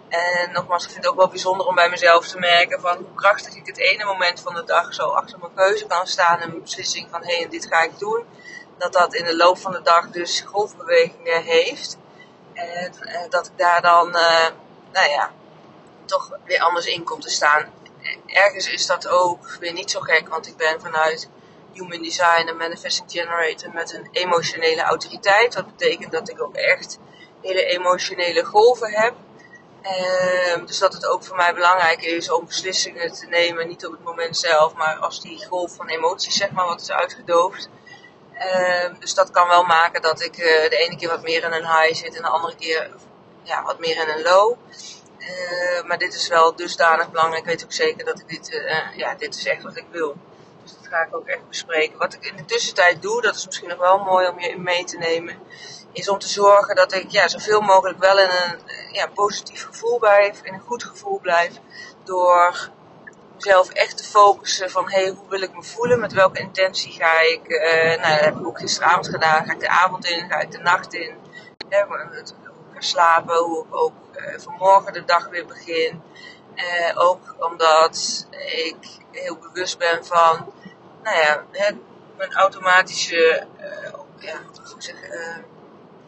En 0.08 0.52
nogmaals, 0.52 0.84
ik 0.84 0.90
vind 0.90 1.04
het 1.04 1.12
ook 1.12 1.18
wel 1.18 1.28
bijzonder 1.28 1.66
om 1.66 1.74
bij 1.74 1.88
mezelf 1.88 2.28
te 2.28 2.38
merken 2.38 2.80
van 2.80 2.96
hoe 2.96 3.14
krachtig 3.14 3.54
ik 3.54 3.66
het 3.66 3.78
ene 3.78 4.04
moment 4.04 4.40
van 4.40 4.54
de 4.54 4.64
dag 4.64 4.94
zo 4.94 5.08
achter 5.08 5.38
mijn 5.38 5.54
keuze 5.54 5.86
kan 5.86 6.06
staan. 6.06 6.40
En 6.40 6.48
mijn 6.48 6.62
beslissing 6.62 7.08
van 7.10 7.24
hé, 7.24 7.36
hey, 7.36 7.48
dit 7.48 7.66
ga 7.66 7.82
ik 7.82 7.98
doen. 7.98 8.24
Dat 8.78 8.92
dat 8.92 9.14
in 9.14 9.24
de 9.24 9.36
loop 9.36 9.58
van 9.58 9.72
de 9.72 9.82
dag 9.82 10.10
dus 10.10 10.40
golfbewegingen 10.40 11.42
heeft. 11.42 11.98
En 12.52 13.26
dat 13.28 13.46
ik 13.46 13.52
daar 13.56 13.82
dan 13.82 14.10
nou 14.92 15.10
ja, 15.10 15.30
toch 16.04 16.30
weer 16.44 16.60
anders 16.60 16.86
in 16.86 17.04
komt 17.04 17.22
te 17.22 17.30
staan. 17.30 17.72
Ergens 18.26 18.68
is 18.68 18.86
dat 18.86 19.08
ook 19.08 19.56
weer 19.60 19.72
niet 19.72 19.90
zo 19.90 20.00
gek, 20.00 20.28
want 20.28 20.46
ik 20.46 20.56
ben 20.56 20.80
vanuit 20.80 21.28
Human 21.72 22.02
Design 22.02 22.48
en 22.48 22.56
Manifesting 22.56 23.10
Generator 23.10 23.72
met 23.72 23.92
een 23.92 24.08
emotionele 24.12 24.82
autoriteit. 24.82 25.52
Dat 25.52 25.66
betekent 25.76 26.12
dat 26.12 26.28
ik 26.28 26.42
ook 26.42 26.54
echt 26.54 26.98
hele 27.43 27.64
emotionele 27.64 28.44
golven 28.44 28.90
heb. 28.90 29.14
Um, 30.55 30.67
dus 30.67 30.79
dat 30.79 30.93
het 30.93 31.06
ook 31.06 31.24
voor 31.24 31.36
mij 31.36 31.55
belangrijk 31.55 32.03
is 32.03 32.31
om 32.31 32.46
beslissingen 32.46 33.12
te 33.12 33.26
nemen, 33.26 33.69
niet 33.69 33.86
op 33.86 33.93
het 33.93 34.05
moment 34.05 34.36
zelf, 34.36 34.74
maar 34.74 34.96
als 34.96 35.20
die 35.20 35.46
golf 35.46 35.74
van 35.74 35.88
emoties 35.88 36.36
zeg 36.36 36.50
maar 36.50 36.67
wat 36.67 36.81
is 36.81 36.91
uitgedoofd. 36.91 37.69
Um, 38.86 38.96
dus 39.00 39.14
dat 39.14 39.31
kan 39.31 39.48
wel 39.48 39.64
maken 39.64 40.03
dat 40.03 40.22
ik 40.22 40.36
uh, 40.36 40.44
de 40.44 40.76
ene 40.76 40.96
keer 40.96 41.08
wat 41.08 41.22
meer 41.22 41.44
in 41.44 41.53
een 41.53 41.67
high 41.67 41.94
zit 41.94 42.17
en 42.17 42.22
de 42.22 42.29
andere 42.29 42.55
keer 42.56 42.91
ja, 43.43 43.62
wat 43.62 43.79
meer 43.79 44.03
in 44.03 44.08
een 44.08 44.22
low. 44.22 44.56
Uh, 45.19 45.82
maar 45.82 45.98
dit 45.98 46.14
is 46.14 46.29
wel 46.29 46.56
dusdanig 46.56 47.10
belangrijk. 47.10 47.43
Ik 47.43 47.48
weet 47.48 47.64
ook 47.64 47.72
zeker 47.72 48.05
dat 48.05 48.19
ik 48.19 48.29
dit, 48.29 48.50
uh, 48.50 48.96
ja, 48.96 49.14
dit 49.14 49.34
is 49.34 49.46
echt 49.46 49.62
wat 49.62 49.76
ik 49.76 49.86
wil. 49.91 50.17
Dus 50.64 50.74
dat 50.76 50.86
ga 50.86 51.06
ik 51.06 51.16
ook 51.16 51.26
echt 51.26 51.48
bespreken. 51.48 51.98
Wat 51.98 52.14
ik 52.14 52.24
in 52.24 52.36
de 52.36 52.44
tussentijd 52.44 53.02
doe, 53.02 53.22
dat 53.22 53.34
is 53.34 53.46
misschien 53.46 53.68
nog 53.68 53.78
wel 53.78 53.98
mooi 53.98 54.28
om 54.28 54.40
je 54.40 54.58
mee 54.58 54.84
te 54.84 54.98
nemen, 54.98 55.38
is 55.92 56.08
om 56.08 56.18
te 56.18 56.28
zorgen 56.28 56.76
dat 56.76 56.92
ik 56.92 57.10
ja, 57.10 57.28
zoveel 57.28 57.60
mogelijk 57.60 57.98
wel 57.98 58.18
in 58.18 58.30
een 58.30 58.58
ja, 58.92 59.06
positief 59.06 59.64
gevoel 59.64 59.98
blijf, 59.98 60.40
in 60.42 60.54
een 60.54 60.60
goed 60.60 60.84
gevoel 60.84 61.20
blijf. 61.20 61.52
Door 62.04 62.70
mezelf 63.34 63.70
echt 63.70 63.96
te 63.96 64.04
focussen 64.04 64.70
van 64.70 64.90
hey, 64.90 65.08
hoe 65.08 65.28
wil 65.28 65.42
ik 65.42 65.54
me 65.54 65.62
voelen, 65.62 66.00
met 66.00 66.12
welke 66.12 66.40
intentie 66.40 66.92
ga 66.92 67.20
ik. 67.20 67.40
Uh, 67.48 68.02
nou, 68.02 68.14
dat 68.14 68.24
heb 68.24 68.36
ik 68.36 68.46
ook 68.46 68.58
gisteravond 68.58 69.08
gedaan. 69.08 69.44
Ga 69.44 69.52
ik 69.52 69.60
de 69.60 69.68
avond 69.68 70.04
in, 70.06 70.30
ga 70.30 70.40
ik 70.40 70.50
de 70.50 70.58
nacht 70.58 70.94
in. 70.94 71.14
Ja, 71.68 71.86
het, 72.10 72.34
ga 72.72 72.80
slapen, 72.80 73.36
hoe 73.36 73.64
ik 73.64 73.76
ook 73.76 73.92
uh, 74.16 74.38
vanmorgen 74.38 74.92
de 74.92 75.04
dag 75.04 75.28
weer 75.28 75.46
begin. 75.46 76.02
Uh, 76.56 76.91
ook 76.94 77.34
omdat 77.39 78.27
ik 78.46 78.77
heel 79.11 79.37
bewust 79.37 79.79
ben 79.79 80.05
van, 80.06 80.53
nou 81.03 81.17
ja, 81.17 81.44
het, 81.51 81.77
mijn 82.17 82.32
automatische, 82.32 83.46
uh, 83.61 83.93
ja, 84.19 84.37
hoe 84.73 84.82
zeg, 84.82 84.94
uh, 85.11 85.37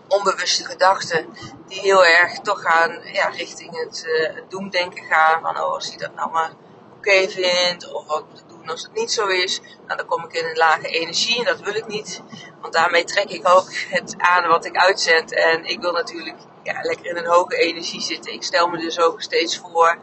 onbewuste 0.09 0.65
gedachten, 0.65 1.27
die 1.67 1.81
heel 1.81 2.05
erg 2.05 2.39
toch 2.39 2.63
gaan, 2.63 3.01
ja, 3.05 3.29
richting 3.29 3.85
het, 3.85 4.07
het 4.35 4.51
doemdenken 4.51 5.05
gaan. 5.05 5.41
Van, 5.41 5.61
oh, 5.61 5.73
als 5.73 5.89
hij 5.89 5.97
dat 5.97 6.15
nou 6.15 6.31
maar 6.31 6.51
oké 6.97 7.29
vindt, 7.29 7.93
of 7.93 8.07
wat 8.07 8.25
doen 8.49 8.69
als 8.69 8.83
het 8.83 8.95
niet 8.95 9.13
zo 9.13 9.27
is. 9.27 9.61
Nou, 9.87 9.97
dan 9.97 10.07
kom 10.07 10.25
ik 10.25 10.33
in 10.33 10.45
een 10.45 10.57
lage 10.57 10.87
energie 10.87 11.39
en 11.39 11.45
dat 11.45 11.61
wil 11.61 11.75
ik 11.75 11.87
niet. 11.87 12.23
Want 12.61 12.73
daarmee 12.73 13.05
trek 13.05 13.31
ik 13.31 13.49
ook 13.49 13.73
het 13.89 14.15
aan 14.19 14.49
wat 14.49 14.65
ik 14.65 14.77
uitzend. 14.77 15.33
En 15.33 15.65
ik 15.65 15.81
wil 15.81 15.93
natuurlijk 15.93 16.37
ja, 16.67 16.81
lekker 16.83 17.07
in 17.07 17.17
een 17.17 17.27
hoge 17.27 17.57
energie 17.57 18.01
zitten. 18.01 18.33
Ik 18.33 18.43
stel 18.43 18.69
me 18.69 18.79
dus 18.79 18.99
ook 18.99 19.23
steeds 19.23 19.59
voor 19.59 19.99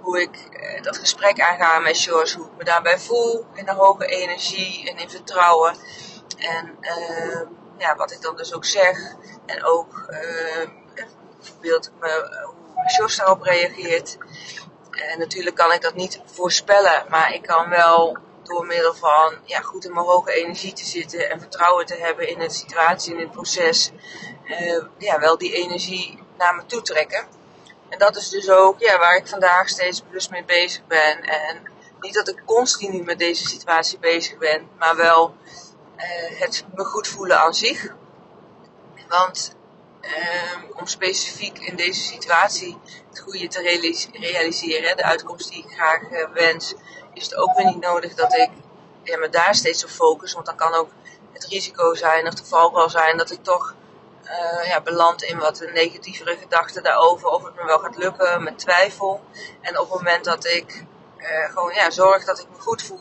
hoe 0.00 0.20
ik 0.20 0.48
uh, 0.50 0.82
dat 0.82 0.98
gesprek 0.98 1.40
aanga 1.40 1.78
met 1.78 1.98
George, 1.98 2.36
hoe 2.36 2.46
ik 2.46 2.56
me 2.56 2.64
daarbij 2.64 2.98
voel 2.98 3.46
in 3.54 3.68
een 3.68 3.76
hoge 3.76 4.06
energie 4.06 4.90
en 4.90 4.98
in 4.98 5.10
vertrouwen. 5.10 5.76
En 6.38 6.76
ehm, 6.80 7.46
ja, 7.78 7.96
wat 7.96 8.12
ik 8.12 8.20
dan 8.20 8.36
dus 8.36 8.54
ook 8.54 8.64
zeg. 8.64 9.14
En 9.46 9.64
ook 9.64 10.06
bijvoorbeeld 11.36 11.90
hoe 12.44 12.92
Jos 12.98 13.16
daarop 13.16 13.42
reageert. 13.42 14.18
En 14.90 15.18
natuurlijk 15.18 15.56
kan 15.56 15.72
ik 15.72 15.80
dat 15.80 15.94
niet 15.94 16.20
voorspellen, 16.24 17.04
maar 17.08 17.34
ik 17.34 17.42
kan 17.42 17.68
wel 17.68 18.18
door 18.42 18.66
middel 18.66 18.94
van 18.94 19.34
ja, 19.44 19.60
goed 19.60 19.84
in 19.84 19.92
mijn 19.92 20.06
hoge 20.06 20.32
energie 20.32 20.72
te 20.72 20.84
zitten 20.84 21.30
en 21.30 21.40
vertrouwen 21.40 21.86
te 21.86 21.96
hebben 21.96 22.28
in 22.28 22.38
de 22.38 22.50
situatie, 22.50 23.14
in 23.14 23.20
het 23.20 23.30
proces, 23.30 23.90
uh, 24.44 24.84
ja, 24.98 25.20
wel 25.20 25.38
die 25.38 25.54
energie 25.54 26.22
naar 26.38 26.54
me 26.54 26.66
toe 26.66 26.82
trekken. 26.82 27.26
En 27.88 27.98
dat 27.98 28.16
is 28.16 28.28
dus 28.28 28.50
ook 28.50 28.80
ja, 28.80 28.98
waar 28.98 29.16
ik 29.16 29.26
vandaag 29.26 29.68
steeds 29.68 30.04
bewust 30.04 30.30
mee 30.30 30.44
bezig 30.44 30.86
ben. 30.86 31.22
En 31.22 31.62
niet 32.00 32.14
dat 32.14 32.28
ik 32.28 32.42
continu 32.46 33.02
met 33.02 33.18
deze 33.18 33.48
situatie 33.48 33.98
bezig 33.98 34.38
ben, 34.38 34.68
maar 34.78 34.96
wel 34.96 35.36
uh, 35.96 36.40
het 36.40 36.64
me 36.74 36.84
goed 36.84 37.08
voelen 37.08 37.40
aan 37.40 37.54
zich. 37.54 37.94
Want 39.08 39.56
um, 40.00 40.70
om 40.74 40.86
specifiek 40.86 41.58
in 41.58 41.76
deze 41.76 42.00
situatie 42.00 42.78
het 43.08 43.20
goede 43.20 43.48
te 43.48 43.60
realiseren, 44.12 44.96
de 44.96 45.04
uitkomst 45.04 45.50
die 45.50 45.64
ik 45.64 45.74
graag 45.74 46.00
wens, 46.32 46.74
is 47.14 47.24
het 47.24 47.34
ook 47.34 47.56
weer 47.56 47.66
niet 47.66 47.80
nodig 47.80 48.14
dat 48.14 48.34
ik 48.34 48.50
ja, 49.02 49.18
me 49.18 49.28
daar 49.28 49.54
steeds 49.54 49.84
op 49.84 49.90
focus. 49.90 50.32
Want 50.32 50.46
dan 50.46 50.56
kan 50.56 50.74
ook 50.74 50.88
het 51.32 51.44
risico 51.44 51.94
zijn 51.94 52.26
of 52.26 52.34
de 52.34 52.44
valkuil 52.44 52.90
zijn 52.90 53.16
dat 53.16 53.30
ik 53.30 53.42
toch 53.42 53.74
uh, 54.24 54.68
ja, 54.68 54.80
beland 54.80 55.22
in 55.22 55.38
wat 55.38 55.66
negatievere 55.74 56.36
gedachten 56.36 56.82
daarover. 56.82 57.28
Of 57.28 57.44
het 57.44 57.54
me 57.54 57.64
wel 57.64 57.78
gaat 57.78 57.96
lukken 57.96 58.42
met 58.42 58.58
twijfel. 58.58 59.20
En 59.60 59.78
op 59.78 59.90
het 59.90 59.98
moment 59.98 60.24
dat 60.24 60.44
ik 60.44 60.84
uh, 61.18 61.50
gewoon 61.50 61.74
ja, 61.74 61.90
zorg 61.90 62.24
dat 62.24 62.38
ik 62.38 62.46
me 62.50 62.60
goed 62.60 62.82
voel. 62.82 63.00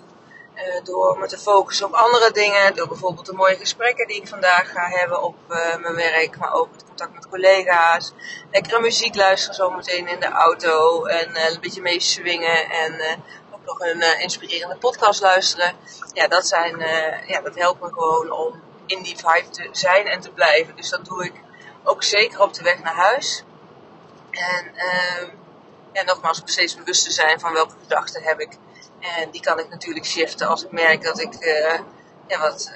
Uh, 0.56 0.84
door 0.84 1.18
me 1.20 1.28
te 1.28 1.38
focussen 1.38 1.86
op 1.86 1.94
andere 1.94 2.32
dingen. 2.32 2.76
Door 2.76 2.88
bijvoorbeeld 2.88 3.26
de 3.26 3.34
mooie 3.34 3.56
gesprekken 3.56 4.08
die 4.08 4.22
ik 4.22 4.28
vandaag 4.28 4.72
ga 4.72 4.88
hebben 4.88 5.22
op 5.22 5.36
mijn 5.48 5.96
werk. 5.96 6.38
Maar 6.38 6.54
ook 6.54 6.68
het 6.72 6.86
contact 6.86 7.14
met 7.14 7.30
collega's. 7.30 8.14
Lekkere 8.52 8.80
muziek 8.80 9.16
luisteren 9.16 9.56
zometeen 9.56 10.08
in 10.08 10.20
de 10.20 10.30
auto. 10.30 11.06
En 11.06 11.30
een 11.36 11.60
beetje 11.62 11.82
mee 11.82 12.00
swingen. 12.00 12.70
En 12.70 13.02
nog 13.72 13.94
een 13.94 14.20
inspirerende 14.20 14.76
podcast 14.76 15.22
luisteren. 15.22 15.76
Ja, 16.14 16.28
dat, 16.28 16.48
zijn, 16.48 16.80
ja, 17.26 17.42
dat 17.42 17.56
helpt 17.56 17.82
me 17.82 17.88
gewoon 17.88 18.32
om 18.32 18.62
in 18.86 19.04
die 19.04 19.16
vibe 19.18 19.50
te 19.50 19.70
zijn 19.72 20.08
en 20.08 20.22
te 20.22 20.32
blijven. 20.32 20.76
Dus 20.76 20.90
dat 20.90 21.06
doe 21.06 21.26
ik 21.26 21.34
ook 21.84 22.04
zeker 22.04 22.42
op 22.42 22.54
de 22.54 22.64
weg 22.64 22.84
naar 22.84 22.96
huis. 22.96 23.44
En 24.30 24.72
ja, 25.94 26.04
nogmaals, 26.04 26.42
steeds 26.46 26.76
bewust 26.76 27.04
te 27.04 27.12
zijn 27.12 27.40
van 27.40 27.54
welke 27.54 27.76
gedachten 27.82 28.24
heb 28.24 28.40
ik. 28.40 28.58
En 29.00 29.32
die 29.32 29.42
kan 29.42 29.60
ik 29.60 29.70
natuurlijk 29.70 30.06
shiften 30.06 30.48
als 30.48 30.64
ik 30.64 30.72
merk 30.72 31.04
dat 31.04 31.20
ik 31.20 31.34
uh, 31.40 31.80
ja, 32.28 32.40
wat, 32.40 32.72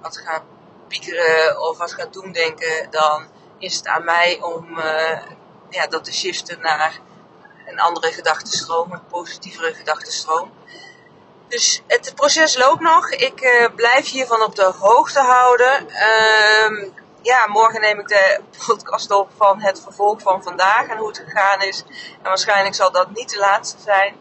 wat 0.00 0.16
ga 0.16 0.42
piekeren 0.88 1.60
of 1.60 1.78
wat 1.78 1.92
ga 1.92 2.06
doen 2.06 2.32
denken. 2.32 2.90
Dan 2.90 3.26
is 3.58 3.76
het 3.76 3.86
aan 3.86 4.04
mij 4.04 4.40
om 4.40 4.80
ja, 5.70 5.86
dat 5.86 6.04
te 6.04 6.12
shiften 6.12 6.60
naar 6.60 7.00
een 7.66 7.80
andere 7.80 8.12
gedachtenstroom, 8.12 8.92
een 8.92 9.06
positievere 9.06 9.74
gedachtenstroom. 9.74 10.52
Dus 11.48 11.82
het 11.86 12.12
proces 12.14 12.56
loopt 12.56 12.80
nog. 12.80 13.10
Ik 13.10 13.42
uh, 13.42 13.66
blijf 13.74 14.10
hiervan 14.10 14.42
op 14.42 14.56
de 14.56 14.72
hoogte 14.78 15.20
houden. 15.20 15.86
Uh, 15.88 16.90
ja, 17.22 17.46
morgen 17.46 17.80
neem 17.80 18.00
ik 18.00 18.08
de 18.08 18.40
podcast 18.66 19.10
op 19.10 19.30
van 19.36 19.60
het 19.60 19.80
vervolg 19.80 20.22
van 20.22 20.42
vandaag 20.42 20.86
en 20.86 20.96
hoe 20.96 21.08
het 21.08 21.22
gegaan 21.26 21.62
is. 21.62 21.84
En 22.22 22.22
waarschijnlijk 22.22 22.74
zal 22.74 22.92
dat 22.92 23.10
niet 23.14 23.30
de 23.30 23.38
laatste 23.38 23.80
zijn. 23.82 24.14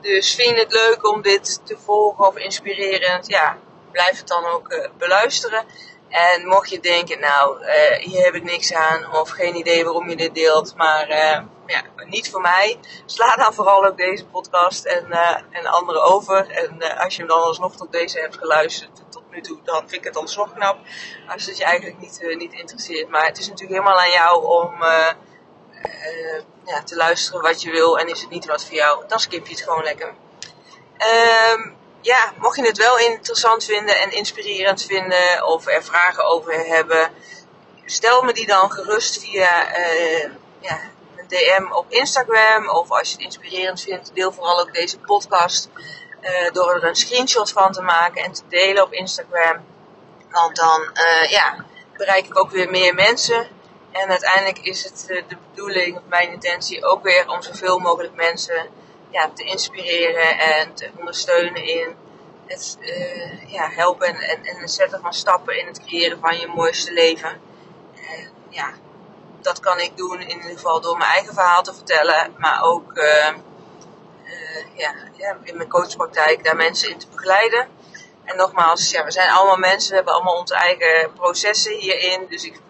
Dus 0.00 0.34
vind 0.34 0.48
je 0.48 0.60
het 0.60 0.72
leuk 0.72 1.08
om 1.08 1.22
dit 1.22 1.60
te 1.66 1.78
volgen 1.84 2.26
of 2.26 2.36
inspirerend? 2.36 3.26
Ja, 3.26 3.56
blijf 3.90 4.18
het 4.18 4.28
dan 4.28 4.46
ook 4.46 4.72
uh, 4.72 4.86
beluisteren. 4.98 5.64
En 6.12 6.46
mocht 6.46 6.70
je 6.70 6.80
denken, 6.80 7.20
nou, 7.20 7.64
uh, 7.64 7.96
hier 7.98 8.24
heb 8.24 8.34
ik 8.34 8.42
niks 8.42 8.72
aan 8.72 9.12
of 9.12 9.30
geen 9.30 9.56
idee 9.56 9.84
waarom 9.84 10.08
je 10.08 10.16
dit 10.16 10.34
deelt, 10.34 10.76
maar 10.76 11.10
uh, 11.10 11.40
ja, 11.66 11.82
niet 12.06 12.30
voor 12.30 12.40
mij, 12.40 12.78
sla 13.06 13.36
dan 13.36 13.54
vooral 13.54 13.84
ook 13.84 13.96
deze 13.96 14.26
podcast 14.26 14.84
en, 14.84 15.06
uh, 15.10 15.36
en 15.50 15.66
andere 15.66 16.00
over. 16.00 16.50
En 16.50 16.98
als 16.98 17.14
je 17.14 17.18
hem 17.18 17.28
dan 17.28 17.42
alsnog 17.42 17.76
tot 17.76 17.92
deze 17.92 18.20
hebt 18.20 18.36
geluisterd 18.36 19.02
tot 19.08 19.22
nu 19.30 19.40
toe, 19.40 19.58
dan 19.64 19.78
vind 19.78 19.92
ik 19.92 20.04
het 20.04 20.16
alsnog 20.16 20.54
knap. 20.54 20.78
Als 21.28 21.46
het 21.46 21.56
je 21.56 21.64
eigenlijk 21.64 21.98
niet, 21.98 22.36
niet 22.36 22.52
interesseert. 22.52 23.08
Maar 23.08 23.26
het 23.26 23.38
is 23.38 23.48
natuurlijk 23.48 23.80
helemaal 23.80 24.00
aan 24.00 24.10
jou 24.10 24.44
om 24.44 24.82
ja, 26.64 26.82
te 26.84 26.96
luisteren 26.96 27.42
wat 27.42 27.62
je 27.62 27.70
wil. 27.70 27.98
En 27.98 28.08
is 28.08 28.20
het 28.20 28.30
niet 28.30 28.46
wat 28.46 28.64
voor 28.64 28.74
jou, 28.74 29.04
dan 29.08 29.20
skip 29.20 29.46
je 29.46 29.52
het 29.52 29.62
gewoon 29.62 29.82
lekker. 29.82 30.14
Um, 31.52 31.76
ja, 32.02 32.32
mocht 32.36 32.56
je 32.56 32.66
het 32.66 32.76
wel 32.76 32.98
interessant 32.98 33.64
vinden 33.64 34.00
en 34.00 34.10
inspirerend 34.10 34.82
vinden 34.82 35.46
of 35.46 35.66
er 35.66 35.84
vragen 35.84 36.24
over 36.24 36.66
hebben, 36.66 37.10
stel 37.84 38.22
me 38.22 38.32
die 38.32 38.46
dan 38.46 38.70
gerust 38.70 39.20
via 39.20 39.78
uh, 39.78 40.30
ja, 40.60 40.80
een 41.16 41.28
DM 41.28 41.72
op 41.72 41.86
Instagram. 41.88 42.68
Of 42.68 42.90
als 42.90 43.08
je 43.08 43.14
het 43.14 43.24
inspirerend 43.24 43.80
vindt, 43.80 44.14
deel 44.14 44.32
vooral 44.32 44.60
ook 44.60 44.74
deze 44.74 44.98
podcast 44.98 45.68
uh, 46.22 46.50
door 46.52 46.74
er 46.74 46.84
een 46.84 46.96
screenshot 46.96 47.52
van 47.52 47.72
te 47.72 47.82
maken 47.82 48.24
en 48.24 48.32
te 48.32 48.42
delen 48.48 48.82
op 48.82 48.92
Instagram. 48.92 49.64
Want 50.30 50.56
dan 50.56 50.80
uh, 50.94 51.30
ja, 51.30 51.64
bereik 51.96 52.26
ik 52.26 52.38
ook 52.38 52.50
weer 52.50 52.70
meer 52.70 52.94
mensen. 52.94 53.46
En 53.92 54.08
uiteindelijk 54.08 54.58
is 54.58 54.84
het 54.84 55.04
de 55.28 55.36
bedoeling, 55.50 56.00
mijn 56.08 56.32
intentie 56.32 56.84
ook 56.84 57.02
weer 57.02 57.28
om 57.28 57.42
zoveel 57.42 57.78
mogelijk 57.78 58.14
mensen 58.14 58.66
te 59.34 59.44
inspireren 59.44 60.38
en 60.38 60.74
te 60.74 60.90
ondersteunen 60.98 61.64
in 61.64 61.94
het 62.46 62.76
uh, 62.80 63.52
ja, 63.52 63.68
helpen 63.68 64.06
en, 64.06 64.44
en, 64.44 64.56
het 64.56 64.70
zetten 64.70 65.00
van 65.00 65.12
stappen 65.12 65.58
in 65.58 65.66
het 65.66 65.84
creëren 65.84 66.18
van 66.20 66.36
je 66.36 66.46
mooiste 66.46 66.92
leven. 66.92 67.30
En 67.94 68.30
ja, 68.48 68.72
dat 69.40 69.60
kan 69.60 69.80
ik 69.80 69.96
doen 69.96 70.20
in 70.20 70.28
ieder 70.28 70.50
geval 70.50 70.80
door 70.80 70.98
mijn 70.98 71.10
eigen 71.10 71.34
verhaal 71.34 71.62
te 71.62 71.74
vertellen, 71.74 72.34
maar 72.38 72.62
ook 72.62 72.92
uh, 72.94 73.28
uh, 74.24 74.64
ja, 74.74 74.94
ja, 75.16 75.36
in 75.42 75.56
mijn 75.56 75.68
coachpraktijk 75.68 76.44
daar 76.44 76.56
mensen 76.56 76.90
in 76.90 76.98
te 76.98 77.08
begeleiden. 77.08 77.68
En 78.24 78.36
nogmaals, 78.36 78.90
ja, 78.90 79.04
we 79.04 79.10
zijn 79.10 79.30
allemaal 79.30 79.56
mensen, 79.56 79.90
we 79.90 79.96
hebben 79.96 80.14
allemaal 80.14 80.38
onze 80.38 80.54
eigen 80.54 81.12
processen 81.12 81.72
hierin. 81.72 82.26
Dus 82.28 82.44
ik 82.44 82.60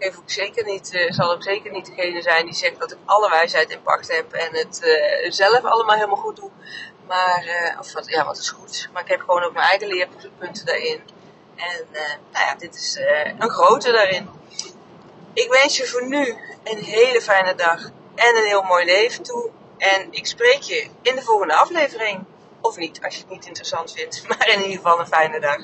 ook 0.00 0.30
zeker 0.30 0.64
niet, 0.64 0.92
uh, 0.94 1.10
zal 1.12 1.32
ook 1.32 1.42
zeker 1.42 1.70
niet 1.70 1.86
degene 1.86 2.22
zijn 2.22 2.44
die 2.44 2.54
zegt 2.54 2.78
dat 2.78 2.92
ik 2.92 2.98
alle 3.04 3.30
wijsheid 3.30 3.70
in 3.70 3.82
pacht 3.82 4.12
heb 4.12 4.32
en 4.32 4.48
het 4.56 4.80
uh, 4.84 5.30
zelf 5.30 5.64
allemaal 5.64 5.94
helemaal 5.94 6.16
goed 6.16 6.36
doe. 6.36 6.50
Maar, 7.06 7.44
uh, 7.46 7.80
of 7.80 7.92
wat, 7.92 8.08
ja, 8.08 8.24
wat 8.24 8.38
is 8.38 8.50
goed. 8.50 8.88
Maar 8.92 9.02
ik 9.02 9.08
heb 9.08 9.20
gewoon 9.20 9.42
ook 9.42 9.52
mijn 9.52 9.66
eigen 9.66 9.88
leerpunten 9.88 10.66
daarin. 10.66 11.00
En 11.56 11.86
nou 12.32 12.46
ja, 12.46 12.54
dit 12.54 12.74
is 12.74 12.98
een 13.38 13.50
grote 13.50 13.92
daarin. 13.92 14.28
Ik 15.32 15.50
wens 15.50 15.76
je 15.76 15.86
voor 15.86 16.06
nu 16.06 16.36
een 16.64 16.78
hele 16.78 17.20
fijne 17.20 17.54
dag 17.54 17.84
en 18.14 18.36
een 18.36 18.44
heel 18.44 18.62
mooi 18.62 18.84
leven 18.84 19.22
toe. 19.22 19.50
En 19.78 20.06
ik 20.10 20.26
spreek 20.26 20.60
je 20.60 20.88
in 21.02 21.14
de 21.14 21.22
volgende 21.22 21.54
aflevering. 21.54 22.24
Of 22.60 22.76
niet, 22.76 23.02
als 23.02 23.14
je 23.14 23.20
het 23.20 23.30
niet 23.30 23.46
interessant 23.46 23.92
vindt. 23.92 24.22
Maar 24.28 24.48
in 24.48 24.60
ieder 24.60 24.76
geval 24.76 25.00
een 25.00 25.06
fijne 25.06 25.40
dag. 25.40 25.58